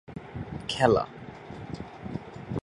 খেলা 0.69 1.03